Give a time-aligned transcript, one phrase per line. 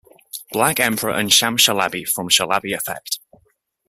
[0.51, 3.19] Black Emperor and Sam Shalabi from Shalabi Effect.